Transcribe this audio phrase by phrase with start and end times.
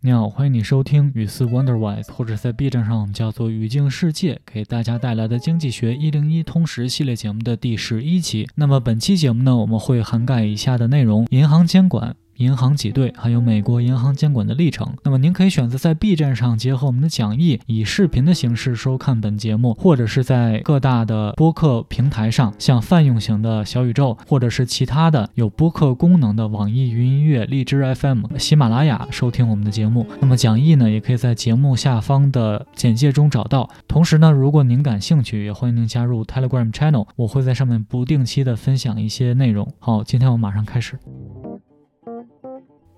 [0.00, 8.46] 你好，欢迎你收听语思 Wonderwise，或者在 B 站上我们叫做语境世界，给大家带来的经济学一零一通识系列节目的第十一期。
[8.54, 12.14] 那么本期节目呢，我们会涵盖以下的内容：银行监管。
[12.38, 14.88] 银行挤兑，还有美国银行监管的历程。
[15.04, 30.06] 那么您可以选择在 B 站上结合我们的讲义，以视频的形式收看本节目，或者是在各大的播客平台上，像泛用型的小宇宙，或者是其他的有播客功能的网易云音乐、荔枝 FM、喜马拉雅收听我们的节目。
[30.20, 33.68] 那么讲义呢，也可以在节目下方的简介中找到。
[33.88, 39.68] 同时呢，如果您感兴趣，也欢迎您加入 Telegram Channel，我会在上面不定期的分享一些内容。
[39.80, 40.98] 好，今天我马上开始。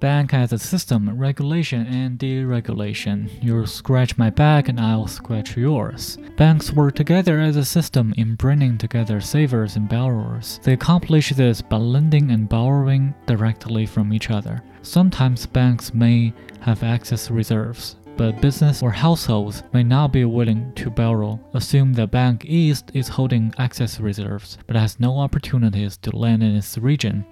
[0.01, 3.31] Bank as a system, regulation and deregulation.
[3.43, 6.17] You scratch my back and I'll scratch yours.
[6.39, 10.59] Banks work together as a system in bringing together savers and borrowers.
[10.63, 14.63] They accomplish this by lending and borrowing directly from each other.
[14.81, 20.89] Sometimes banks may have excess reserves, but business or households may not be willing to
[20.89, 21.39] borrow.
[21.53, 26.57] Assume that Bank East is holding excess reserves, but has no opportunities to lend in
[26.57, 27.27] its region.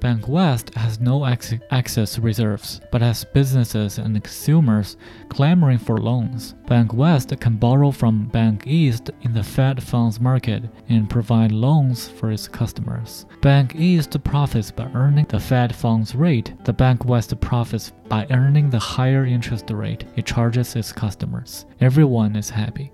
[0.00, 4.96] Bank West has no excess reserves, but has businesses and consumers
[5.28, 6.54] clamoring for loans.
[6.66, 12.08] Bank West can borrow from Bank East in the Fed funds market and provide loans
[12.08, 13.26] for its customers.
[13.40, 16.52] Bank East profits by earning the Fed funds rate.
[16.64, 21.66] The Bank West profits by earning the higher interest rate it charges its customers.
[21.80, 22.92] Everyone is happy.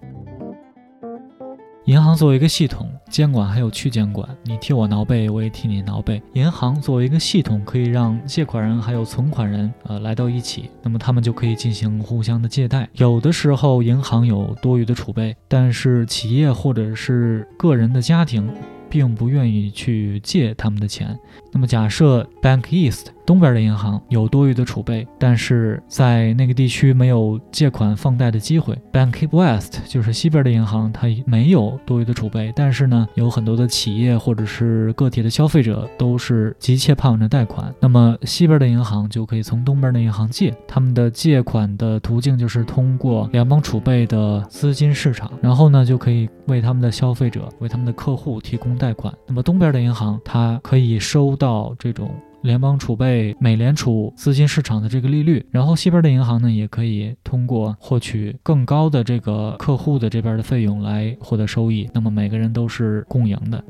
[1.86, 6.22] 银行作为一个系统，监管还有去监管，你替我挠背，我也替你挠背。
[6.34, 12.88] 银行作为一个系统，可以让借款人还有存款人，呃，来到一起，那么他们就可以进行互相的借贷。
[12.92, 18.48] 有的时候，银行有多余的储备，但是企业或者是个人的家庭，
[18.88, 21.18] 并不愿意去借他们的钱。
[21.50, 23.08] 那么假设 Bank East。
[23.24, 28.76] 东边的银行有多余的储备，但是在那个地区没有借款放贷的机会。
[28.92, 37.72] Bank West 就是西边的银行，它没有多余的储备，但是呢，有很多的企业或者是个体的消费者都是急切盼望着贷款。
[37.80, 49.12] 那么西边的银行就可以从东边的银行借，他们的借款的途径就是通过联邦储备的资金市场，然后呢就可以为他们的消费者、为他们的客户提供贷款。
[49.26, 52.10] 那么东边的银行，它可以收到这种。
[52.42, 63.62] 联邦储备、美联储资金市场的这个利率，然后西边的银行呢，也可以通过获取更高的这个客户的这边的费用来获得收益，那么每个人都是共赢的。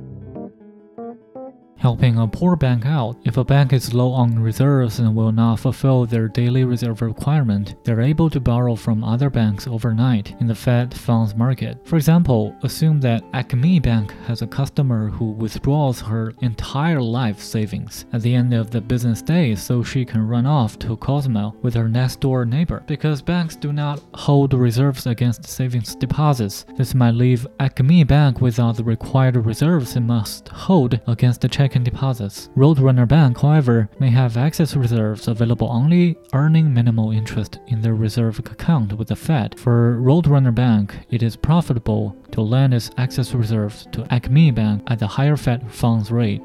[1.82, 3.16] Helping a poor bank out.
[3.24, 7.74] If a bank is low on reserves and will not fulfill their daily reserve requirement,
[7.82, 11.78] they're able to borrow from other banks overnight in the Fed funds market.
[11.84, 18.06] For example, assume that Acme Bank has a customer who withdraws her entire life savings
[18.12, 21.74] at the end of the business day so she can run off to Cozumel with
[21.74, 22.84] her next door neighbor.
[22.86, 28.76] Because banks do not hold reserves against savings deposits, this might leave Acme Bank without
[28.76, 32.50] the required reserves it must hold against the check checking deposits.
[32.54, 38.38] Roadrunner Bank, however, may have excess reserves available only earning minimal interest in their reserve
[38.40, 39.58] account with the Fed.
[39.58, 44.98] For Roadrunner Bank, it is profitable to lend its excess reserves to Acme Bank at
[44.98, 46.42] the higher Fed funds rate.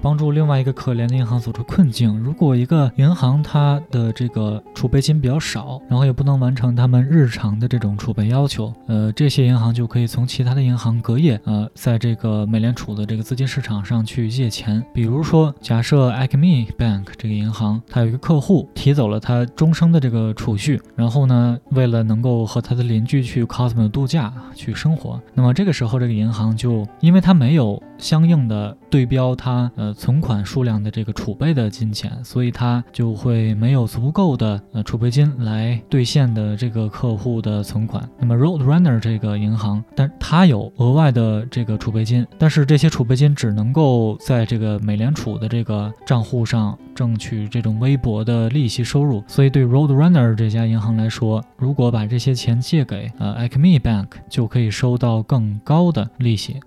[0.00, 2.18] 帮助另外一个可怜的银行走出困境。
[2.18, 14.84] 如果一个银行它的这个储备金比较少，然后也不能完成他们日常的这种储备要求，呃，这些银行就可以从其他的银行隔夜，呃，在这个美联储的这个资金市场上去借钱。
[14.94, 29.87] 比如说，假设 Acme Bank 这个银行，它有一个客户提走了他终生的这个储蓄，然后呢，为了能够和他的邻居去 Cosmo 度假去生活，那么这个时候这个银行就因为它没有相应的对标它呃。
[29.94, 38.08] 存款数量的这个储备的金钱，所以他就会没有足够的呃储备金来兑现的这个客户的存款。
[38.18, 49.22] 那么 Roadrunner 这个银行，但它有额外的这个储备金，但是这些储备金只能够在这个美联储的这个账户上挣取这种微薄的利息收入。
[49.26, 56.60] 所以对 Roadrunner 这家银行来说，如果把这些钱借给呃 Acme Bank，就可以收到更高的利息。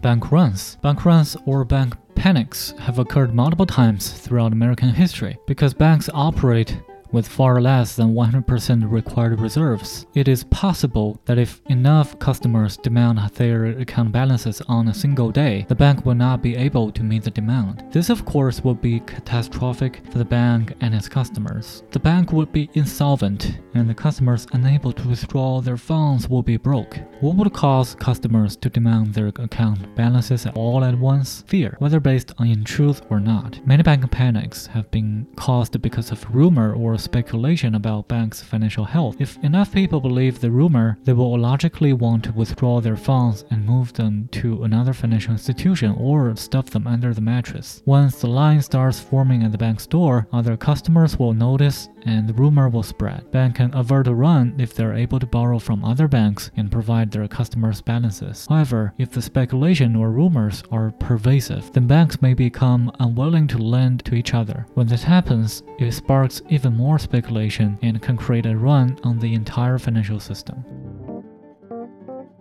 [0.00, 0.76] Bank runs.
[0.76, 6.80] Bank runs or bank panics have occurred multiple times throughout American history because banks operate
[7.12, 10.06] with far less than 100% required reserves.
[10.14, 15.64] It is possible that if enough customers demand their account balances on a single day,
[15.68, 17.84] the bank will not be able to meet the demand.
[17.90, 21.82] This, of course, would be catastrophic for the bank and its customers.
[21.92, 26.56] The bank would be insolvent, and the customers unable to withdraw their funds will be
[26.56, 26.98] broke.
[27.20, 31.44] What would cause customers to demand their account balances all at once?
[31.46, 33.64] Fear, whether based on in truth or not.
[33.66, 39.16] Many bank panics have been caused because of rumor or speculation about banks' financial health.
[39.18, 43.64] If enough people believe the rumor, they will logically want to withdraw their funds and
[43.64, 47.82] move them to another financial institution or stuff them under the mattress.
[47.86, 52.34] Once the line starts forming at the bank's door, other customers will notice and the
[52.34, 53.30] rumor will spread.
[53.30, 57.10] Bank can avert a run if they're able to borrow from other banks and provide
[57.10, 58.46] their customers balances.
[58.48, 64.04] However, if the speculation or rumors are pervasive, then banks may become unwilling to lend
[64.04, 64.66] to each other.
[64.74, 69.34] When this happens, it sparks even more speculation and can create a run on the
[69.34, 70.64] entire financial system.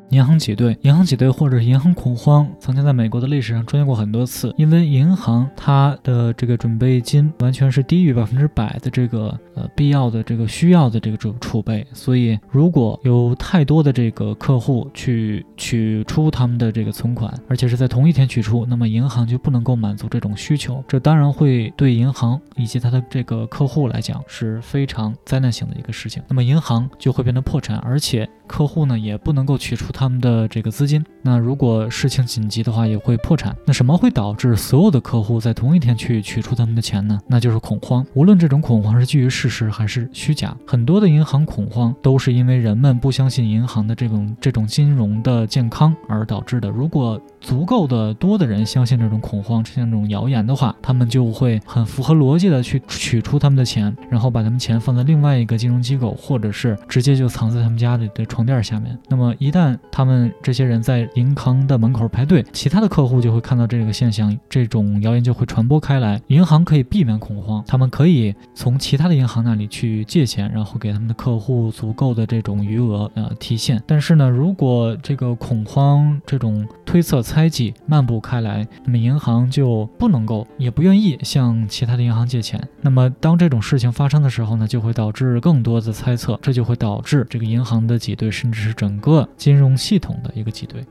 [0.09, 4.53] 银行挤兑、银行挤兑或者是银行恐慌，曾经在美国的历史上出现过很多次。
[4.57, 26.23] 因为银行它的这个准备金完全是低于百分之百的这个呃必要的这个需要的这个储储备，所以如果有太多的这个客户去取出他们的这个存款，而且是在同一天取出，那么银行就不能够满足这种需求，这当然会对银行以及它的这个客户来讲是非常灾难性的一个事情。
[26.27, 29.91] 那么银行就会变得破产，而且客户呢也不能够取出。
[29.91, 33.53] 他们的这个资金，那如果事情紧急的话，也会破产。
[33.65, 37.19] 那什么会导致所有的客户在同一天去取出他们的钱呢？
[37.27, 38.05] 那就是恐慌。
[38.13, 46.69] 无论这种恐慌是基于事实还是虚假，很多的银行恐慌都是因为人们不相信银行的这种这种金融的健康而导致的。
[46.69, 58.97] 如果足够的多的人相信这种恐慌，出现这种谣言的话，他们就会很符合逻辑的去取出他们的钱，然后把他们钱放在另外一个金融机构，或者是直接就藏在他们家里的床垫下面。
[59.09, 66.21] 那么一旦他们这些人在银行的门口排队，其他的客户就会看到这个现象，这种谣言就会传播开来。
[66.27, 73.81] 银行可以避免恐慌，他们可以从其他的银行那里去借钱，然后给他们的客户足够的这种余额呃提现。
[73.87, 82.61] 但是呢，如果这个恐慌这种推测猜忌漫步开来，那么银行就不能够也不愿意向其他的银行借钱。
[82.81, 89.75] 那么当这种事情发生的时候呢，就会导致更多的猜测，这就会导致这个银行的挤兑，甚至是整个金融。
[89.77, 90.83] 系统的一个挤兑。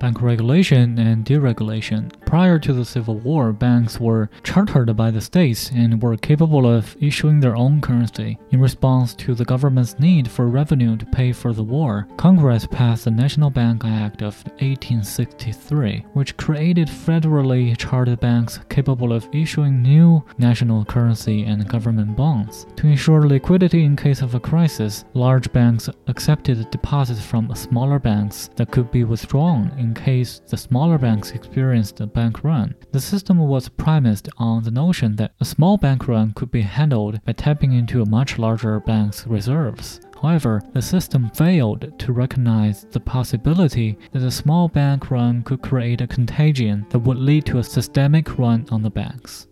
[0.00, 2.10] Bank regulation and deregulation.
[2.30, 6.96] Prior to the Civil War, banks were chartered by the states and were capable of
[7.00, 8.38] issuing their own currency.
[8.52, 13.06] In response to the government's need for revenue to pay for the war, Congress passed
[13.06, 20.24] the National Bank Act of 1863, which created federally chartered banks capable of issuing new
[20.38, 22.64] national currency and government bonds.
[22.76, 28.50] To ensure liquidity in case of a crisis, large banks accepted deposits from smaller banks
[28.54, 32.74] that could be withdrawn in case the smaller banks experienced a bank run.
[32.92, 37.24] The system was premised on the notion that a small bank run could be handled
[37.24, 40.00] by tapping into a much larger bank's reserves.
[40.20, 46.02] However, the system failed to recognize the possibility that a small bank run could create
[46.02, 49.46] a contagion that would lead to a systemic run on the banks.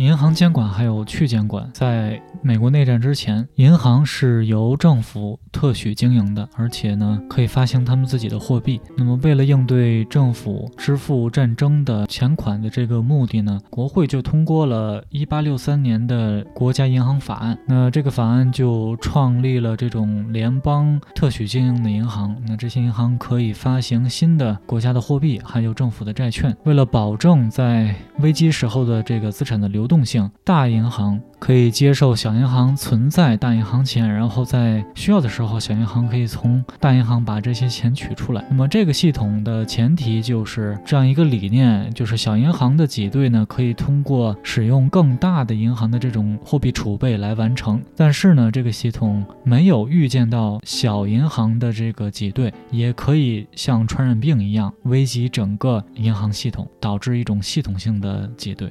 [0.00, 8.80] 银行监管还有去监管，在美国内战之前，银行是由政府特许经营的，而且呢可以发行他们自己的货币。
[8.96, 17.58] 那么为了应对政府支付战争的钱款的这个目的呢，国会就通过了1863年的国家银行法案。
[17.66, 22.34] 那这个法案就创立了这种联邦特许经营的银行。
[22.48, 26.56] 那这些银行可以发行新的国家的货币，还有政府的债券。
[26.64, 31.20] 为了保证在危机时候的这个资产的流动性，大银行。
[31.40, 38.44] 可以接受小银行存在大银行钱，然后在需要的时候，小银行可以从大银行把这些钱取出来。
[38.50, 47.82] 那么这个系统的前提就是这样一个理念，就是小银行的挤兑呢，可以通过使用更大的银行的这种货币储备来完成。
[47.96, 58.70] 但是呢，这个系统没有预见到小银行的这个挤兑也可以像传染病一样危及整个银行系统，导致一种系统性的挤兑。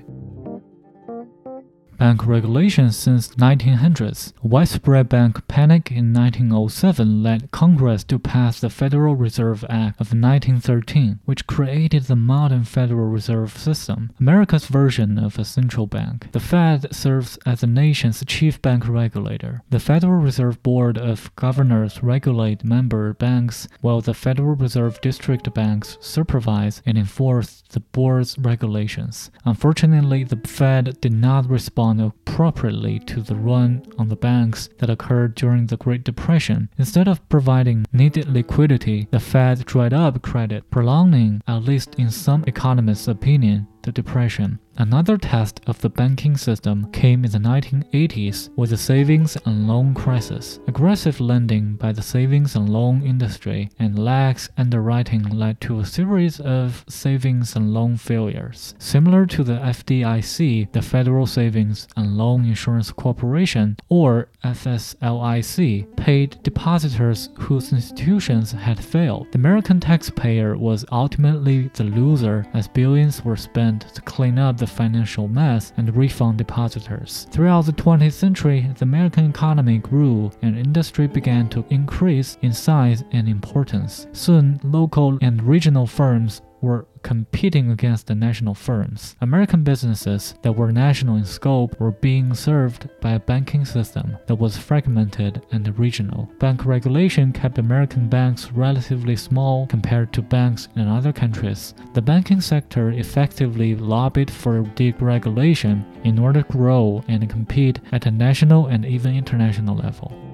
[1.99, 4.31] Bank regulations since 1900s.
[4.41, 11.19] Widespread bank panic in 1907 led Congress to pass the Federal Reserve Act of 1913,
[11.25, 16.31] which created the modern Federal Reserve System, America's version of a central bank.
[16.31, 19.61] The Fed serves as the nation's chief bank regulator.
[19.69, 25.97] The Federal Reserve Board of Governors regulate member banks, while the Federal Reserve District banks
[25.99, 29.31] supervise and enforce the board's regulations.
[29.43, 35.33] Unfortunately, the Fed did not respond appropriately to the run on the banks that occurred
[35.33, 36.67] during the Great Depression.
[36.77, 42.43] Instead of providing needed liquidity, the Fed dried up credit, prolonging, at least in some
[42.47, 44.59] economists' opinion, the Depression.
[44.81, 49.93] Another test of the banking system came in the 1980s with the savings and loan
[49.93, 50.61] crisis.
[50.69, 56.39] Aggressive lending by the savings and loan industry and lax underwriting led to a series
[56.39, 58.73] of savings and loan failures.
[58.79, 67.27] Similar to the FDIC, the Federal Savings and Loan Insurance Corporation, or FSLIC, paid depositors
[67.37, 69.27] whose institutions had failed.
[69.33, 74.68] The American taxpayer was ultimately the loser as billions were spent to clean up the
[74.69, 77.27] financial mess and refund depositors.
[77.31, 83.03] Throughout the 20th century, the American economy grew and industry began to increase in size
[83.11, 84.07] and importance.
[84.13, 89.15] Soon, local and regional firms were competing against the national firms.
[89.21, 94.35] American businesses that were national in scope were being served by a banking system that
[94.35, 96.29] was fragmented and regional.
[96.39, 101.73] Bank regulation kept American banks relatively small compared to banks in other countries.
[101.93, 108.11] The banking sector effectively lobbied for deregulation in order to grow and compete at a
[108.11, 110.28] national and even international level.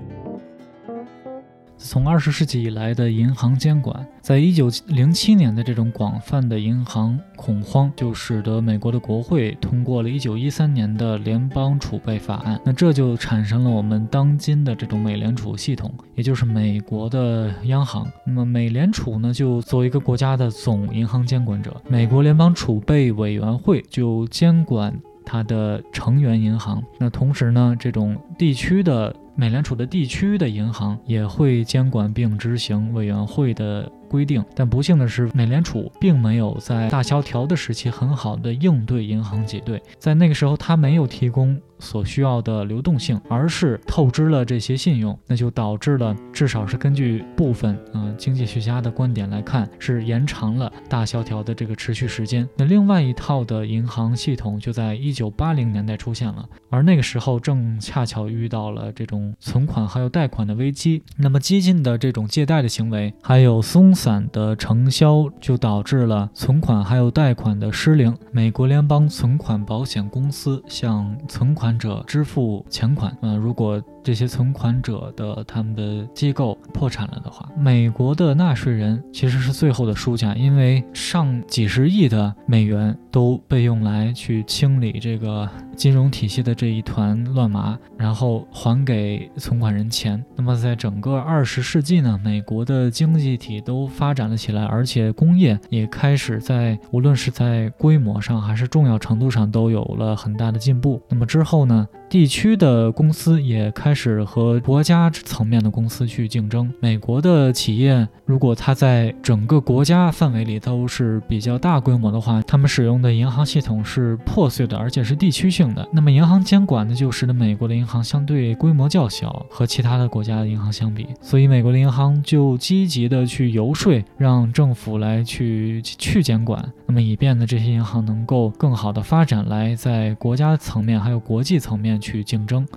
[1.87, 12.59] 从二十世纪以来的银行监管，在一九零七年的这种广泛的银行恐慌，就使得美国的国会通过了一九一三年的联邦储备法案。
[12.65, 18.05] 那这就产生了我们当今的这种美联储系统，也就是美国的央行。
[18.25, 24.91] 那么美联储呢，就作为一个国家的总银行监管者，美国联邦储备委员会就监管
[25.23, 26.81] 它的成员银行。
[26.99, 29.15] 那同时呢，这种地区的。
[29.35, 33.91] 美联储的地区的银行也会监管并执行委员会的。
[34.07, 52.47] 规定，但不幸的是，美联储并没有在大萧条的时期很好的应对银行挤兑，在那个时候，它没有提供所需要的流动性，而是透支了这些信用，那就导致了，至少是根据部分嗯经济学家的观点来看，是延长了大萧条的这个持续时间。
[52.55, 63.95] 那另外一套的银行系统就在一九八零年代出现了，而那个时候正恰巧遇到了这种存款还有贷款的危机，那么激进的这种借贷的行为，还有松。
[63.95, 68.13] 散的承销就导致了存款还有贷款的失灵。
[68.29, 73.15] 美国联邦存款保险公司向存款者支付钱款。
[73.21, 90.23] 嗯，如果这些存款者的他们的机构破产了的话，美国的纳税人其实是最后的输家，因为上几十亿的美元都被用来去清理这个金融体系的这一团乱麻，然后还给存款人钱。
[90.35, 101.01] 那么在整个二十世纪呢，美国的经济体都发展了起来，而且工业也开始在无论是在规模上还是重要程度上都有了很大的进步。
[101.09, 103.95] 那么之后呢，地区的公司也开。
[103.95, 106.69] 始和国家层面的公司去竞争。
[106.81, 115.87] 美国的企业，如果它在整个国家范围里都是比较大规模的话，他们使用的银行系统是破碎的，而且是地区性的。
[115.93, 132.67] 那么银行监管呢，就使得美国的银行相对规模较小，和其他的国家的银行相比，所以美国的银行就积极的去游说，让政府来去去监管，那么以便呢这些银行能够更好的发展，来在国家层面还有国际层面去竞争。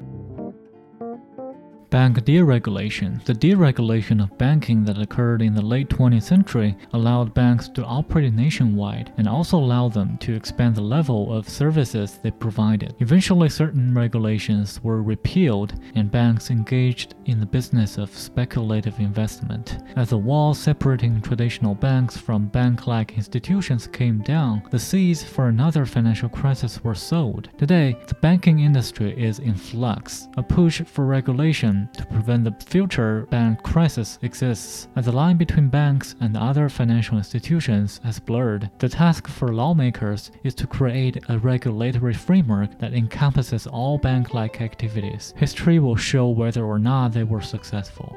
[1.91, 3.25] Bank deregulation.
[3.25, 8.35] The deregulation of banking that occurred in the late 20th century allowed banks to operate
[8.35, 12.95] nationwide and also allowed them to expand the level of services they provided.
[12.99, 19.79] Eventually, certain regulations were repealed and banks engaged in the business of speculative investment.
[19.97, 25.49] As the wall separating traditional banks from bank like institutions came down, the seeds for
[25.49, 27.49] another financial crisis were sowed.
[27.57, 30.29] Today, the banking industry is in flux.
[30.37, 35.69] A push for regulation to prevent the future bank crisis exists, as the line between
[35.69, 38.71] banks and other financial institutions has blurred.
[38.79, 44.61] The task for lawmakers is to create a regulatory framework that encompasses all bank like
[44.61, 45.35] activities.
[45.37, 48.17] History will show whether or not they were successful.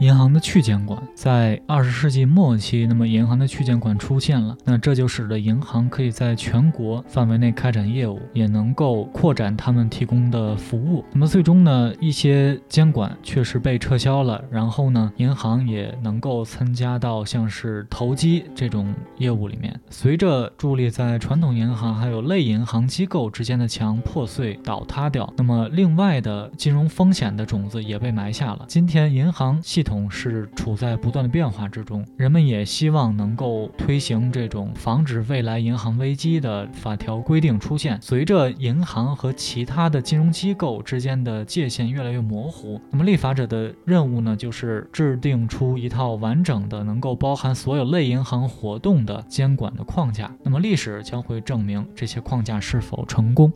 [0.00, 1.00] 银行的去监管。
[1.14, 11.04] 在二十世纪末期，那么银行的去监管出现了，那这就使得银行可以在全国范围内开展业务，也能够扩展他们提供的服务。
[11.12, 19.78] 那么最终呢，一些监管确实被撤销了，然后呢，银行也能够参加到像是投机这种业务里面。
[19.90, 28.64] 随着伫立在传统银行还有类银行机构之间的墙破碎倒塌掉，那么另外的金融风险的种子也被埋下了。
[28.66, 37.98] 今天银行系统统是处在不断的变化之中，人们也希望能够推行这种防止未来银行危机的法条规定出现。
[38.00, 50.32] 随着银行和其他的金融机构之间的界限越来越模糊，那么立法者的任务呢，就是制定出一套完整的、能够包含所有类银行活动的监管的框架。
[50.44, 53.52] 那么历史将会证明这些框架是否成功。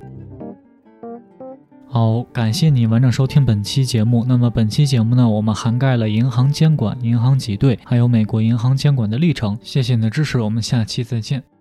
[1.94, 4.24] 好，感谢你完整收听本期节目。
[4.26, 9.56] 那么本期节目呢，我们涵盖了银行监管、银行挤兑，还有美国银行监管的历程。
[9.62, 11.53] 谢谢你的支持，我们下期再见。